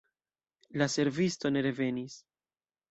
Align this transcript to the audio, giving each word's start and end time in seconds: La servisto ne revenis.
La 0.83 0.87
servisto 0.93 1.55
ne 1.55 1.65
revenis. 1.69 2.21